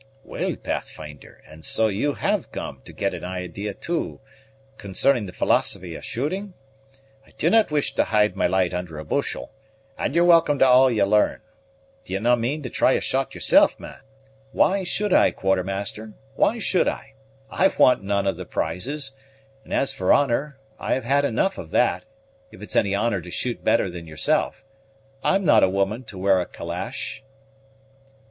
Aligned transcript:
"Well 0.23 0.55
Pathfinder, 0.55 1.43
and 1.47 1.63
so 1.63 1.85
you 1.87 2.15
have 2.15 2.51
come 2.51 2.81
to 2.85 2.91
get 2.91 3.13
an 3.13 3.23
idea 3.23 3.75
too, 3.75 4.19
concerning 4.79 5.27
the 5.27 5.31
philosophy 5.31 5.93
of 5.93 6.03
shooting? 6.03 6.55
I 7.23 7.33
do 7.37 7.51
not 7.51 7.69
wish 7.69 7.93
to 7.93 8.05
hide 8.05 8.35
my 8.35 8.47
light 8.47 8.73
under 8.73 8.97
a 8.97 9.05
bushel, 9.05 9.51
and 9.99 10.15
yer 10.15 10.23
welcome 10.23 10.57
to 10.57 10.67
all 10.67 10.89
ye'll 10.89 11.05
learn. 11.07 11.41
Do 12.03 12.13
ye 12.13 12.19
no' 12.19 12.35
mean 12.35 12.63
to 12.63 12.69
try 12.71 12.93
a 12.93 12.99
shot 12.99 13.35
yersel', 13.35 13.69
man?" 13.77 13.99
"Why 14.53 14.83
should 14.83 15.13
I, 15.13 15.29
Quartermaster, 15.29 16.13
why 16.33 16.57
should 16.57 16.87
I? 16.87 17.13
I 17.51 17.67
want 17.67 18.01
none 18.03 18.25
of 18.25 18.37
the 18.37 18.45
prizes; 18.45 19.11
and 19.63 19.71
as 19.71 19.93
for 19.93 20.11
honor, 20.11 20.57
I 20.79 20.95
have 20.95 21.03
had 21.03 21.25
enough 21.25 21.59
of 21.59 21.69
that, 21.69 22.05
if 22.49 22.59
it's 22.63 22.75
any 22.75 22.95
honor 22.95 23.21
to 23.21 23.29
shoot 23.29 23.63
better 23.63 23.87
than 23.87 24.07
yourself. 24.07 24.63
I'm 25.23 25.45
not 25.45 25.61
a 25.61 25.69
woman 25.69 26.05
to 26.05 26.17
wear 26.17 26.41
a 26.41 26.47
calash." 26.47 27.21